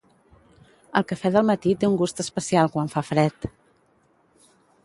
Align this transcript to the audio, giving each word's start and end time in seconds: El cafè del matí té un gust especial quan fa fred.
El 0.99 1.05
cafè 1.11 1.31
del 1.35 1.45
matí 1.51 1.75
té 1.83 1.89
un 1.91 1.99
gust 2.03 2.25
especial 2.25 2.73
quan 2.77 2.93
fa 2.95 3.07
fred. 3.13 3.49